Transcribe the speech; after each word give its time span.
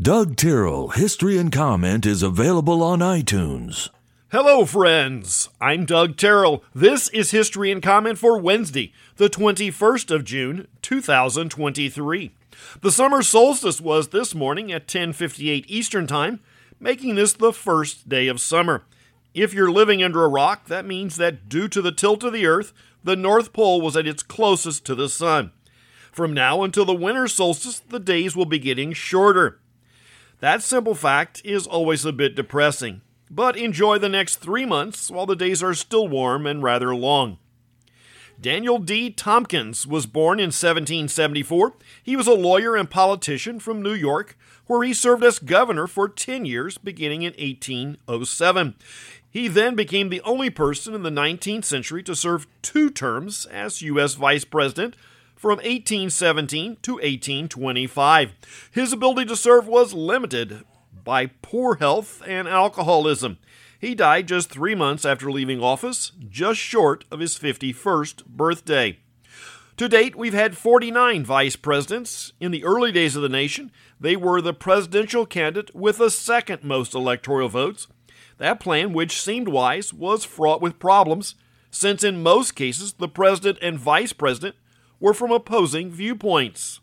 Doug 0.00 0.34
Terrell 0.36 0.88
History 0.88 1.36
and 1.36 1.52
Comment 1.52 2.06
is 2.06 2.22
available 2.22 2.82
on 2.82 3.00
iTunes. 3.00 3.90
Hello, 4.32 4.64
friends. 4.64 5.50
I'm 5.60 5.84
Doug 5.84 6.16
Terrell. 6.16 6.64
This 6.74 7.10
is 7.10 7.32
History 7.32 7.70
and 7.70 7.82
Comment 7.82 8.16
for 8.16 8.38
Wednesday, 8.38 8.94
the 9.16 9.28
21st 9.28 10.10
of 10.10 10.24
June, 10.24 10.68
2023. 10.80 12.30
The 12.80 12.90
summer 12.90 13.22
solstice 13.22 13.78
was 13.78 14.08
this 14.08 14.34
morning 14.34 14.72
at 14.72 14.88
10:58 14.88 15.66
Eastern 15.68 16.06
Time, 16.06 16.40
making 16.80 17.16
this 17.16 17.34
the 17.34 17.52
first 17.52 18.08
day 18.08 18.26
of 18.28 18.40
summer. 18.40 18.84
If 19.34 19.52
you're 19.52 19.70
living 19.70 20.02
under 20.02 20.24
a 20.24 20.28
rock, 20.28 20.68
that 20.68 20.86
means 20.86 21.16
that 21.18 21.46
due 21.46 21.68
to 21.68 21.82
the 21.82 21.92
tilt 21.92 22.24
of 22.24 22.32
the 22.32 22.46
earth, 22.46 22.72
the 23.04 23.16
North 23.16 23.52
Pole 23.52 23.82
was 23.82 23.98
at 23.98 24.06
its 24.06 24.22
closest 24.22 24.86
to 24.86 24.94
the 24.94 25.10
sun. 25.10 25.50
From 26.10 26.32
now 26.32 26.62
until 26.62 26.86
the 26.86 26.94
winter 26.94 27.28
solstice, 27.28 27.80
the 27.80 28.00
days 28.00 28.34
will 28.34 28.46
be 28.46 28.58
getting 28.58 28.94
shorter. 28.94 29.58
That 30.40 30.62
simple 30.62 30.94
fact 30.94 31.42
is 31.44 31.66
always 31.66 32.06
a 32.06 32.12
bit 32.12 32.34
depressing, 32.34 33.02
but 33.30 33.56
enjoy 33.56 33.98
the 33.98 34.08
next 34.08 34.36
three 34.36 34.64
months 34.64 35.10
while 35.10 35.26
the 35.26 35.36
days 35.36 35.62
are 35.62 35.74
still 35.74 36.08
warm 36.08 36.46
and 36.46 36.62
rather 36.62 36.94
long. 36.94 37.38
Daniel 38.40 38.78
D. 38.78 39.10
Tompkins 39.10 39.86
was 39.86 40.06
born 40.06 40.40
in 40.40 40.46
1774. 40.46 41.74
He 42.02 42.16
was 42.16 42.26
a 42.26 42.32
lawyer 42.32 42.74
and 42.74 42.88
politician 42.88 43.60
from 43.60 43.82
New 43.82 43.92
York, 43.92 44.38
where 44.66 44.82
he 44.82 44.94
served 44.94 45.22
as 45.22 45.38
governor 45.38 45.86
for 45.86 46.08
10 46.08 46.46
years 46.46 46.78
beginning 46.78 47.20
in 47.20 47.34
1807. 47.34 48.76
He 49.28 49.46
then 49.46 49.74
became 49.74 50.08
the 50.08 50.22
only 50.22 50.48
person 50.48 50.94
in 50.94 51.02
the 51.02 51.10
19th 51.10 51.66
century 51.66 52.02
to 52.04 52.16
serve 52.16 52.46
two 52.62 52.88
terms 52.88 53.44
as 53.44 53.82
U.S. 53.82 54.14
Vice 54.14 54.46
President 54.46 54.96
from 55.40 55.56
1817 55.56 56.76
to 56.82 56.92
1825. 56.96 58.32
His 58.72 58.92
ability 58.92 59.24
to 59.24 59.34
serve 59.34 59.66
was 59.66 59.94
limited 59.94 60.64
by 61.02 61.30
poor 61.40 61.76
health 61.76 62.22
and 62.26 62.46
alcoholism. 62.46 63.38
He 63.78 63.94
died 63.94 64.28
just 64.28 64.50
three 64.50 64.74
months 64.74 65.06
after 65.06 65.32
leaving 65.32 65.62
office, 65.62 66.12
just 66.28 66.60
short 66.60 67.06
of 67.10 67.20
his 67.20 67.38
51st 67.38 68.26
birthday. 68.26 68.98
To 69.78 69.88
date, 69.88 70.14
we've 70.14 70.34
had 70.34 70.58
49 70.58 71.24
vice 71.24 71.56
presidents. 71.56 72.34
In 72.38 72.50
the 72.50 72.64
early 72.64 72.92
days 72.92 73.16
of 73.16 73.22
the 73.22 73.30
nation, 73.30 73.72
they 73.98 74.16
were 74.16 74.42
the 74.42 74.52
presidential 74.52 75.24
candidate 75.24 75.74
with 75.74 75.96
the 75.96 76.10
second 76.10 76.64
most 76.64 76.94
electoral 76.94 77.48
votes. 77.48 77.86
That 78.36 78.60
plan, 78.60 78.92
which 78.92 79.18
seemed 79.18 79.48
wise, 79.48 79.94
was 79.94 80.22
fraught 80.22 80.60
with 80.60 80.78
problems, 80.78 81.34
since 81.70 82.04
in 82.04 82.22
most 82.22 82.54
cases 82.54 82.92
the 82.92 83.08
president 83.08 83.58
and 83.62 83.78
vice 83.78 84.12
president 84.12 84.56
were 85.00 85.14
from 85.14 85.32
opposing 85.32 85.90
viewpoints. 85.90 86.80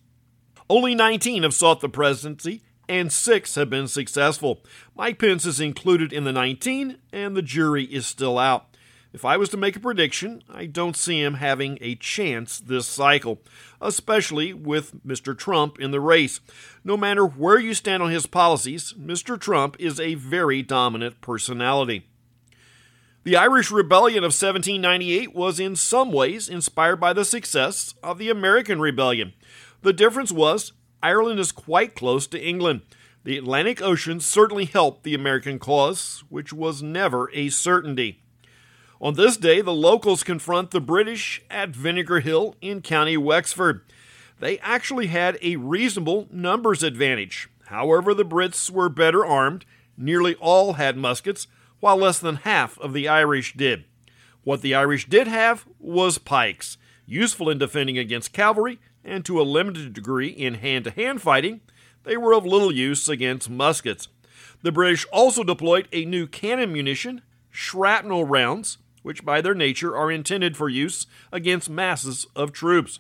Only 0.70 0.96
19 0.96 1.44
have 1.44 1.54
sought 1.54 1.80
the 1.80 1.88
presidency, 1.88 2.64
and 2.90 3.12
six 3.12 3.56
have 3.56 3.70
been 3.70 3.88
successful. 3.88 4.64
Mike 4.96 5.20
Pence 5.20 5.46
is 5.46 5.62
included 5.62 6.12
in 6.12 6.24
the 6.26 6.34
19, 6.34 6.98
and 7.14 7.38
the 7.38 7.42
jury 7.42 7.86
is 7.86 8.06
still 8.06 8.38
out. 8.38 8.66
If 9.14 9.24
I 9.24 9.38
was 9.38 9.50
to 9.50 9.58
make 9.58 9.76
a 9.76 9.80
prediction, 9.80 10.44
I 10.50 10.66
don't 10.66 10.96
see 10.96 11.22
him 11.22 11.36
having 11.36 11.78
a 11.80 11.96
chance 11.96 12.59
this 12.59 12.86
cycle, 12.86 13.40
especially 13.82 14.54
with 14.54 15.06
Mr. 15.06 15.38
Trump 15.38 15.80
in 15.80 15.92
the 15.92 16.02
race. 16.02 16.40
No 16.84 16.98
matter 16.98 17.26
where 17.26 17.58
you 17.58 17.74
stand 17.74 18.04
on 18.04 18.12
his 18.12 18.26
policies, 18.26 18.94
Mr. 18.94 19.40
Trump 19.40 19.78
is 19.80 20.00
a 20.00 20.16
very 20.16 20.62
dominant 20.62 21.22
personality. 21.22 22.06
The 23.28 23.36
Irish 23.36 23.72
Rebellion 23.72 24.20
of 24.20 24.31
1798 24.31 25.36
was 25.36 25.59
in 25.59 25.75
some 25.75 26.14
ways 26.14 26.47
inspired 26.47 26.95
by 26.95 27.11
the 27.11 27.25
success 27.25 27.94
of 28.02 28.19
the 28.19 28.30
American 28.30 28.80
Rebellion. 28.80 29.34
The 29.81 29.92
difference 29.92 30.31
was 30.31 30.72
Ireland 31.03 31.38
is 31.42 31.52
quite 31.52 31.94
close 31.94 32.25
to 32.28 32.42
England. 32.42 32.84
The 33.25 33.38
Atlantic 33.38 33.81
Ocean 33.81 34.22
certainly 34.22 34.64
helped 34.64 35.03
the 35.03 35.14
American 35.14 35.59
cause, 35.59 36.23
which 36.30 36.53
was 36.53 36.81
never 36.81 37.30
a 37.34 37.50
certainty. 37.50 38.23
On 39.02 39.16
this 39.16 39.36
day, 39.36 39.59
the 39.59 39.73
locals 39.73 40.23
confront 40.23 40.72
the 40.72 40.80
British 40.80 41.41
at 41.52 41.75
Vinegar 41.75 42.22
Hill 42.22 42.56
in 42.62 42.81
County 42.81 43.18
Wexford. 43.18 43.81
They 44.40 44.57
actually 44.59 45.07
had 45.07 45.38
a 45.41 45.57
reasonable 45.57 46.29
numbers 46.31 46.81
advantage. 46.81 47.50
However, 47.66 48.13
the 48.13 48.23
Brits 48.23 48.72
were 48.72 48.88
better 48.88 49.25
armed, 49.25 49.66
nearly 49.97 50.35
all 50.35 50.75
had 50.75 50.96
muskets, 50.96 51.47
while 51.80 51.98
less 51.98 52.20
than 52.20 52.38
half 52.38 52.78
of 52.80 52.94
the 52.94 53.08
Irish 53.08 53.54
did. 53.54 53.86
What 54.44 54.62
the 54.62 54.76
Irish 54.76 55.10
did 55.10 55.28
have 55.28 55.66
was 55.80 56.18
pikes, 56.18 56.78
useful 57.06 57.50
in 57.50 57.58
defending 57.58 57.98
against 57.98 58.34
cavalry 58.34 58.80
and 59.04 59.26
to 59.26 59.42
a 59.42 59.44
limited 59.44 59.94
degree 59.94 60.30
in 60.30 60.56
hand 60.56 60.86
to 60.86 60.92
hand 60.92 61.22
fighting. 61.22 61.62
They 62.04 62.18
were 62.18 62.34
of 62.34 62.46
little 62.46 62.72
use 62.72 63.10
against 63.10 63.50
muskets. 63.50 64.08
The 64.62 64.72
British 64.72 65.06
also 65.12 65.44
deployed 65.44 65.88
a 65.92 66.06
new 66.06 66.28
cannon 66.28 66.74
munition, 66.74 67.22
shrapnel 67.50 68.26
rounds, 68.26 68.78
which 69.04 69.24
by 69.24 69.42
their 69.42 69.54
nature 69.54 69.96
are 69.96 70.12
intended 70.12 70.58
for 70.58 70.70
use 70.70 71.08
against 71.32 71.70
masses 71.70 72.26
of 72.36 72.52
troops. 72.52 73.00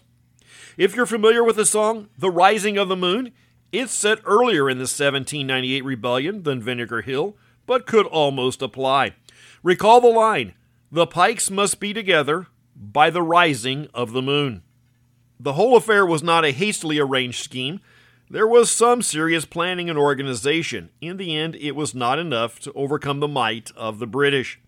If 0.77 0.95
you're 0.95 1.05
familiar 1.05 1.43
with 1.43 1.55
the 1.55 1.65
song 1.65 2.09
The 2.17 2.29
Rising 2.29 2.77
of 2.77 2.87
the 2.87 2.95
Moon, 2.95 3.31
it's 3.71 3.91
set 3.91 4.19
earlier 4.25 4.69
in 4.69 4.77
the 4.77 4.83
1798 4.83 5.83
rebellion 5.83 6.43
than 6.43 6.61
Vinegar 6.61 7.01
Hill, 7.01 7.35
but 7.67 7.85
could 7.85 8.07
almost 8.07 8.63
apply. 8.63 9.13
Recall 9.61 10.01
the 10.01 10.07
line 10.07 10.53
The 10.91 11.05
pikes 11.05 11.51
must 11.51 11.79
be 11.79 11.93
together 11.93 12.47
by 12.75 13.11
the 13.11 13.21
rising 13.21 13.87
of 13.93 14.13
the 14.13 14.21
moon. 14.23 14.63
The 15.39 15.53
whole 15.53 15.77
affair 15.77 16.05
was 16.05 16.23
not 16.23 16.45
a 16.45 16.51
hastily 16.51 16.97
arranged 16.97 17.43
scheme. 17.43 17.79
There 18.29 18.47
was 18.47 18.71
some 18.71 19.01
serious 19.03 19.45
planning 19.45 19.89
and 19.89 19.99
organization. 19.99 20.89
In 20.99 21.17
the 21.17 21.35
end, 21.35 21.55
it 21.55 21.75
was 21.75 21.93
not 21.93 22.17
enough 22.17 22.59
to 22.61 22.73
overcome 22.73 23.19
the 23.19 23.27
might 23.27 23.71
of 23.75 23.99
the 23.99 24.07
British. 24.07 24.59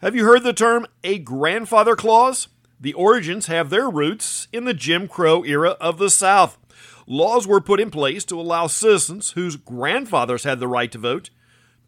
Have 0.00 0.14
you 0.14 0.24
heard 0.24 0.42
the 0.42 0.52
term 0.52 0.86
a 1.04 1.18
grandfather 1.18 1.96
clause? 1.96 2.48
The 2.80 2.92
origins 2.92 3.46
have 3.46 3.70
their 3.70 3.88
roots 3.88 4.46
in 4.52 4.64
the 4.64 4.74
Jim 4.74 5.08
Crow 5.08 5.44
era 5.44 5.70
of 5.80 5.98
the 5.98 6.10
South. 6.10 6.58
Laws 7.06 7.46
were 7.46 7.60
put 7.60 7.80
in 7.80 7.90
place 7.90 8.24
to 8.26 8.40
allow 8.40 8.66
citizens 8.66 9.30
whose 9.30 9.56
grandfathers 9.56 10.44
had 10.44 10.60
the 10.60 10.68
right 10.68 10.92
to 10.92 10.98
vote 10.98 11.30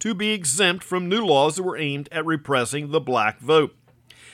to 0.01 0.13
be 0.13 0.31
exempt 0.31 0.83
from 0.83 1.07
new 1.07 1.23
laws 1.25 1.55
that 1.55 1.63
were 1.63 1.77
aimed 1.77 2.09
at 2.11 2.25
repressing 2.25 2.91
the 2.91 2.99
black 2.99 3.39
vote. 3.39 3.75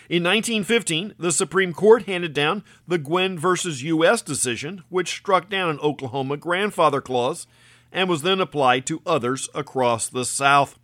In 0.10 0.24
1915, 0.24 1.16
the 1.20 1.34
Supreme 1.34 1.74
Court 1.74 2.04
handed 2.04 2.34
down 2.34 2.64
the 2.88 2.98
Guinn 2.98 3.38
versus 3.38 3.84
U.S. 3.84 4.22
decision, 4.22 4.84
which 4.88 5.10
struck 5.10 5.50
down 5.50 5.70
an 5.70 5.80
Oklahoma 5.80 6.38
grandfather 6.38 7.02
clause 7.02 7.46
and 7.92 8.10
was 8.10 8.22
then 8.22 8.40
applied 8.40 8.86
to 8.86 9.02
others 9.06 9.50
across 9.54 10.08
the 10.08 10.24
South. 10.24 10.80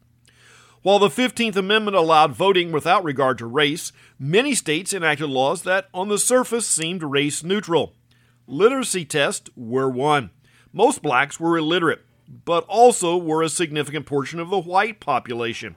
While 0.82 1.00
the 1.00 1.08
15th 1.08 1.56
Amendment 1.56 1.96
allowed 1.96 2.34
voting 2.34 2.74
without 2.74 3.06
regard 3.06 3.38
to 3.38 3.46
race, 3.46 3.94
many 4.20 4.54
states 4.54 4.92
enacted 4.92 5.30
laws 5.30 5.62
that 5.62 5.88
on 5.94 6.10
the 6.10 6.18
surface 6.18 6.68
seemed 6.68 7.04
race 7.04 7.42
neutral. 7.42 7.94
Literacy 8.48 9.06
tests 9.06 9.50
were 9.56 9.90
one. 9.90 10.32
Most 10.74 11.02
blacks 11.02 11.40
were 11.40 11.58
illiterate, 11.58 12.02
but 12.28 12.66
also 12.68 13.18
were 13.18 13.42
a 13.42 13.50
significant 13.50 14.06
portion 14.06 14.40
of 14.40 14.50
the 14.50 14.60
white 14.60 15.00
population. 15.00 15.76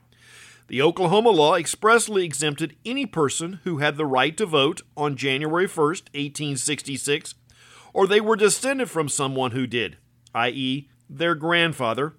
The 0.69 0.83
Oklahoma 0.83 1.31
law 1.31 1.55
expressly 1.55 2.25
exempted 2.25 2.77
any 2.85 3.07
person 3.07 3.61
who 3.65 3.79
had 3.79 3.97
the 3.97 4.07
right 4.07 4.37
to 4.37 4.47
vote 4.47 4.83
on 4.97 5.17
January 5.17 5.67
1, 5.67 5.87
1866, 5.87 7.35
or 7.93 8.07
they 8.07 8.21
were 8.21 8.37
descended 8.37 8.91
from 8.91 9.09
someone 9.09 9.53
who 9.53 9.67
did, 9.67 9.97
i.e., 10.35 10.89
their 11.09 11.35
grandfather, 11.37 12.15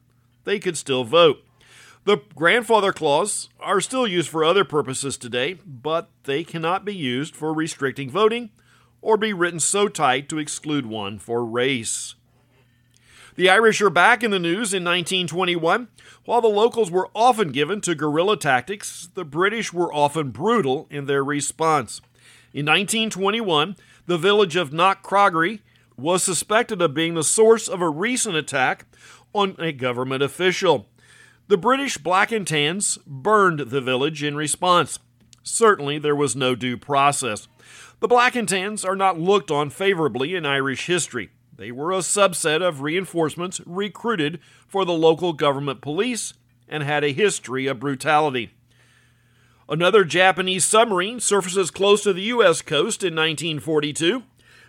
they 0.46 0.60
could 0.60 0.78
still 0.78 1.04
vote. 1.04 1.44
The 2.06 2.22
grandfather 2.36 2.94
clause 2.94 3.50
are 3.60 3.82
still 3.82 4.08
used 4.08 4.30
for 4.30 4.46
other 4.46 4.64
purposes 4.64 5.18
today, 5.18 5.58
but 5.66 6.10
they 6.24 6.46
cannot 6.46 6.86
be 6.86 6.96
used 6.96 7.36
for 7.36 7.54
restricting 7.54 8.10
voting 8.10 8.52
or 9.02 9.18
be 9.18 9.34
written 9.34 9.60
so 9.60 9.90
tight 9.90 10.30
to 10.30 10.40
exclude 10.40 10.86
one 10.86 11.20
for 11.20 11.44
race. 11.44 12.16
The 13.38 13.52
Irish 13.52 13.82
are 13.82 13.92
back 13.92 14.24
in 14.24 14.32
the 14.32 14.40
news 14.40 14.74
in 14.74 14.84
1921. 14.84 15.90
While 16.26 16.42
the 16.42 16.48
locals 16.48 16.90
were 16.90 17.12
often 17.14 17.52
given 17.52 17.82
to 17.82 17.94
guerrilla 17.94 18.36
tactics, 18.36 19.10
the 19.14 19.24
British 19.24 19.72
were 19.72 19.94
often 19.94 20.32
brutal 20.32 20.88
in 20.90 21.06
their 21.06 21.24
response. 21.24 22.02
In 22.52 22.66
1921, 22.66 23.76
the 24.08 24.18
village 24.18 24.56
of 24.56 24.72
Knockcroghery 24.72 25.60
was 25.96 26.24
suspected 26.24 26.82
of 26.82 26.96
being 26.96 27.14
the 27.14 27.24
source 27.24 27.68
of 27.68 27.80
a 27.80 27.90
recent 27.90 28.36
attack 28.36 28.88
on 29.34 29.56
a 29.60 29.72
government 29.72 30.24
official. 30.24 30.88
The 31.48 31.58
British 31.58 32.00
Black 32.00 32.32
and 32.32 32.48
Tans 32.48 32.98
burned 33.06 33.60
the 33.60 33.82
village 33.82 34.24
in 34.24 34.36
response. 34.36 34.98
Certainly, 35.44 36.00
there 36.00 36.16
was 36.16 36.36
no 36.36 36.56
due 36.56 36.76
process. 36.76 37.48
The 38.00 38.08
Black 38.08 38.36
and 38.36 38.50
Tans 38.50 38.84
are 38.84 38.96
not 38.96 39.20
looked 39.20 39.52
on 39.52 39.70
favorably 39.70 40.34
in 40.34 40.44
Irish 40.44 40.88
history. 40.88 41.30
They 41.58 41.72
were 41.72 41.92
a 41.92 41.98
subset 41.98 42.62
of 42.62 42.82
reinforcements 42.82 43.60
recruited 43.66 44.40
for 44.68 44.86
the 44.86 44.94
local 44.94 45.34
government 45.34 45.82
police 45.82 46.34
and 46.68 46.84
had 46.84 47.04
a 47.04 47.14
history 47.14 47.66
of 47.66 47.80
brutality. 47.80 48.52
Another 49.68 50.04
Japanese 50.04 50.66
submarine 50.66 51.20
surfaces 51.20 51.72
close 51.72 52.04
to 52.04 52.14
the 52.14 52.22
U.S. 52.24 52.62
coast 52.62 53.04
in 53.04 53.16
1942, 53.16 54.24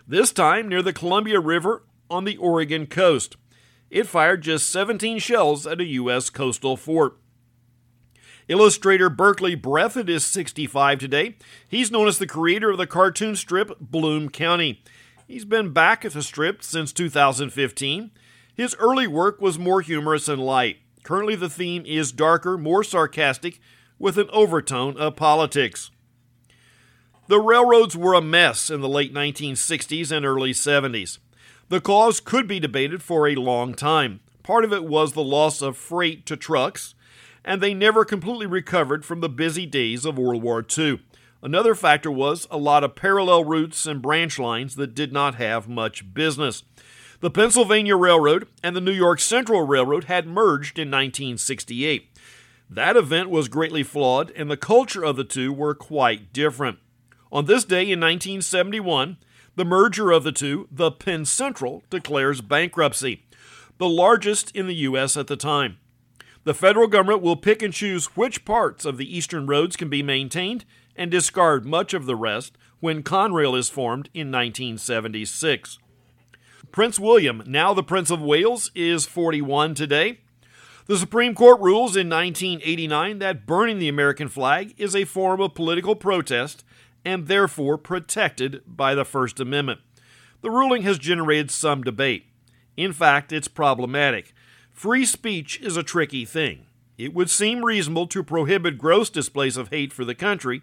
this 0.08 0.32
time 0.32 0.68
near 0.68 0.82
the 0.82 0.92
Columbia 0.92 1.38
River 1.38 1.84
on 2.10 2.24
the 2.24 2.38
Oregon 2.38 2.86
coast. 2.86 3.36
it 3.90 4.06
fired 4.06 4.42
just 4.42 4.70
17 4.70 5.18
shells 5.18 5.66
at 5.66 5.80
a 5.80 5.84
U.S. 5.84 6.30
coastal 6.30 6.76
fort. 6.76 7.18
Illustrator 8.48 9.10
Berkeley 9.10 9.54
Breathed 9.54 10.08
is 10.08 10.24
65 10.24 10.98
today. 10.98 11.36
He's 11.68 11.90
known 11.90 12.08
as 12.08 12.18
the 12.18 12.26
creator 12.26 12.70
of 12.70 12.78
the 12.78 12.86
cartoon 12.86 13.36
strip 13.36 13.78
Bloom 13.78 14.30
County. 14.30 14.82
He's 15.28 15.44
been 15.44 15.74
back 15.74 16.06
at 16.06 16.14
the 16.14 16.22
strip 16.22 16.62
since 16.62 16.90
2015. 16.90 18.10
His 18.54 18.74
early 18.76 19.06
work 19.06 19.42
was 19.42 19.58
more 19.58 19.82
humorous 19.82 20.26
and 20.26 20.42
light. 20.42 20.78
Currently, 21.02 21.34
the 21.34 21.50
theme 21.50 21.84
is 21.84 22.12
darker, 22.12 22.56
more 22.56 22.82
sarcastic, 22.82 23.60
with 23.98 24.16
an 24.16 24.30
overtone 24.32 24.96
of 24.96 25.16
politics. 25.16 25.90
The 27.26 27.40
railroads 27.40 27.94
were 27.94 28.14
a 28.14 28.22
mess 28.22 28.70
in 28.70 28.80
the 28.80 28.88
late 28.88 29.12
1960s 29.12 30.10
and 30.10 30.24
early 30.24 30.54
70s. 30.54 31.18
The 31.68 31.82
cause 31.82 32.20
could 32.20 32.48
be 32.48 32.58
debated 32.58 33.02
for 33.02 33.28
a 33.28 33.34
long 33.34 33.74
time. 33.74 34.20
Part 34.42 34.64
of 34.64 34.72
it 34.72 34.84
was 34.84 35.12
the 35.12 35.22
loss 35.22 35.60
of 35.60 35.76
freight 35.76 36.24
to 36.24 36.38
trucks, 36.38 36.94
and 37.44 37.60
they 37.60 37.74
never 37.74 38.06
completely 38.06 38.46
recovered 38.46 39.04
from 39.04 39.20
the 39.20 39.28
busy 39.28 39.66
days 39.66 40.06
of 40.06 40.16
World 40.16 40.42
War 40.42 40.64
II. 40.76 41.00
Another 41.42 41.74
factor 41.74 42.10
was 42.10 42.48
a 42.50 42.58
lot 42.58 42.82
of 42.82 42.96
parallel 42.96 43.44
routes 43.44 43.86
and 43.86 44.02
branch 44.02 44.38
lines 44.38 44.74
that 44.74 44.94
did 44.94 45.12
not 45.12 45.36
have 45.36 45.68
much 45.68 46.12
business. 46.12 46.64
The 47.20 47.30
Pennsylvania 47.30 47.96
Railroad 47.96 48.48
and 48.62 48.74
the 48.74 48.80
New 48.80 48.92
York 48.92 49.20
Central 49.20 49.66
Railroad 49.66 50.04
had 50.04 50.26
merged 50.26 50.78
in 50.78 50.88
1968. 50.88 52.10
That 52.68 52.96
event 52.96 53.30
was 53.30 53.48
greatly 53.48 53.82
flawed, 53.82 54.30
and 54.32 54.50
the 54.50 54.56
culture 54.56 55.04
of 55.04 55.16
the 55.16 55.24
two 55.24 55.52
were 55.52 55.74
quite 55.74 56.32
different. 56.32 56.78
On 57.30 57.46
this 57.46 57.64
day 57.64 57.82
in 57.82 58.00
1971, 58.00 59.16
the 59.54 59.64
merger 59.64 60.10
of 60.10 60.24
the 60.24 60.32
two, 60.32 60.68
the 60.70 60.90
Penn 60.90 61.24
Central, 61.24 61.82
declares 61.90 62.40
bankruptcy, 62.40 63.24
the 63.78 63.88
largest 63.88 64.54
in 64.54 64.66
the 64.66 64.74
U.S. 64.74 65.16
at 65.16 65.28
the 65.28 65.36
time. 65.36 65.78
The 66.44 66.54
federal 66.54 66.86
government 66.86 67.22
will 67.22 67.36
pick 67.36 67.62
and 67.62 67.74
choose 67.74 68.16
which 68.16 68.44
parts 68.44 68.84
of 68.84 68.96
the 68.96 69.16
eastern 69.16 69.46
roads 69.46 69.76
can 69.76 69.88
be 69.88 70.02
maintained 70.02 70.64
and 70.96 71.10
discard 71.10 71.64
much 71.64 71.94
of 71.94 72.06
the 72.06 72.16
rest 72.16 72.56
when 72.80 73.02
Conrail 73.02 73.58
is 73.58 73.68
formed 73.68 74.08
in 74.14 74.30
1976. 74.30 75.78
Prince 76.70 76.98
William, 76.98 77.42
now 77.46 77.74
the 77.74 77.82
Prince 77.82 78.10
of 78.10 78.20
Wales, 78.20 78.70
is 78.74 79.06
41 79.06 79.74
today. 79.74 80.20
The 80.86 80.96
Supreme 80.96 81.34
Court 81.34 81.60
rules 81.60 81.96
in 81.96 82.08
1989 82.08 83.18
that 83.18 83.46
burning 83.46 83.78
the 83.78 83.88
American 83.88 84.28
flag 84.28 84.74
is 84.78 84.96
a 84.96 85.04
form 85.04 85.40
of 85.40 85.54
political 85.54 85.94
protest 85.94 86.64
and 87.04 87.26
therefore 87.26 87.78
protected 87.78 88.62
by 88.66 88.94
the 88.94 89.04
First 89.04 89.40
Amendment. 89.40 89.80
The 90.40 90.50
ruling 90.50 90.82
has 90.82 90.98
generated 90.98 91.50
some 91.50 91.82
debate. 91.82 92.26
In 92.76 92.92
fact, 92.92 93.32
it's 93.32 93.48
problematic. 93.48 94.32
Free 94.78 95.06
speech 95.06 95.60
is 95.60 95.76
a 95.76 95.82
tricky 95.82 96.24
thing. 96.24 96.66
It 96.96 97.12
would 97.12 97.30
seem 97.30 97.64
reasonable 97.64 98.06
to 98.06 98.22
prohibit 98.22 98.78
gross 98.78 99.10
displays 99.10 99.56
of 99.56 99.70
hate 99.70 99.92
for 99.92 100.04
the 100.04 100.14
country, 100.14 100.62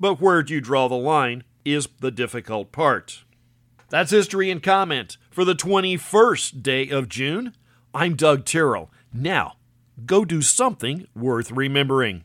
but 0.00 0.20
where 0.20 0.42
do 0.42 0.54
you 0.54 0.60
draw 0.60 0.88
the 0.88 0.96
line 0.96 1.44
is 1.64 1.86
the 2.00 2.10
difficult 2.10 2.72
part. 2.72 3.22
That's 3.88 4.10
history 4.10 4.50
and 4.50 4.60
comment 4.60 5.16
for 5.30 5.44
the 5.44 5.54
21st 5.54 6.60
day 6.60 6.88
of 6.88 7.08
June. 7.08 7.54
I'm 7.94 8.16
Doug 8.16 8.44
Terrell. 8.44 8.90
Now, 9.12 9.58
go 10.06 10.24
do 10.24 10.42
something 10.42 11.06
worth 11.14 11.52
remembering. 11.52 12.24